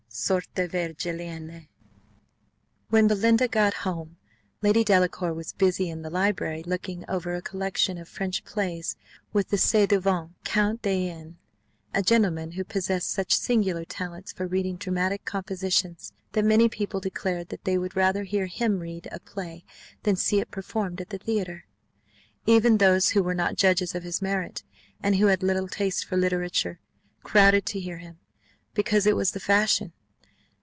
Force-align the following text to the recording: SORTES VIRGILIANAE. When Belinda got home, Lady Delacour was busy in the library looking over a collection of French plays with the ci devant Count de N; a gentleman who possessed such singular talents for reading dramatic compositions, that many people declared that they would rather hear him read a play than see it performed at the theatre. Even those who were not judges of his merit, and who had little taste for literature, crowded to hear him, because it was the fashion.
SORTES 0.13 0.69
VIRGILIANAE. 0.73 1.69
When 2.89 3.07
Belinda 3.07 3.47
got 3.47 3.73
home, 3.85 4.17
Lady 4.61 4.83
Delacour 4.83 5.33
was 5.33 5.53
busy 5.53 5.89
in 5.89 6.01
the 6.01 6.09
library 6.09 6.63
looking 6.63 7.05
over 7.07 7.33
a 7.33 7.41
collection 7.41 7.97
of 7.97 8.09
French 8.09 8.43
plays 8.43 8.97
with 9.31 9.47
the 9.47 9.57
ci 9.57 9.85
devant 9.87 10.31
Count 10.43 10.81
de 10.81 11.07
N; 11.09 11.37
a 11.93 12.01
gentleman 12.03 12.51
who 12.51 12.65
possessed 12.65 13.09
such 13.09 13.33
singular 13.37 13.85
talents 13.85 14.33
for 14.33 14.45
reading 14.45 14.75
dramatic 14.75 15.23
compositions, 15.23 16.11
that 16.33 16.43
many 16.43 16.67
people 16.67 16.99
declared 16.99 17.47
that 17.47 17.63
they 17.63 17.77
would 17.77 17.95
rather 17.95 18.23
hear 18.23 18.47
him 18.47 18.79
read 18.79 19.07
a 19.13 19.19
play 19.21 19.63
than 20.03 20.17
see 20.17 20.41
it 20.41 20.51
performed 20.51 20.99
at 20.99 21.09
the 21.09 21.19
theatre. 21.19 21.63
Even 22.45 22.77
those 22.79 23.11
who 23.11 23.23
were 23.23 23.33
not 23.33 23.55
judges 23.55 23.95
of 23.95 24.03
his 24.03 24.21
merit, 24.21 24.61
and 25.01 25.15
who 25.15 25.27
had 25.27 25.41
little 25.41 25.69
taste 25.69 26.03
for 26.03 26.17
literature, 26.17 26.81
crowded 27.23 27.65
to 27.65 27.79
hear 27.79 27.99
him, 27.99 28.19
because 28.73 29.05
it 29.05 29.15
was 29.15 29.31
the 29.31 29.39
fashion. 29.39 29.93